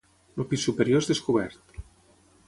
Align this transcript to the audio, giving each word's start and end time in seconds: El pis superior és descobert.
El 0.35 0.45
pis 0.53 0.63
superior 0.69 1.03
és 1.03 1.09
descobert. 1.11 1.77